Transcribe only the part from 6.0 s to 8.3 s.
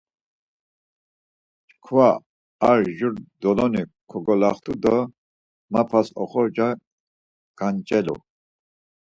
oxorca ganç̌elu.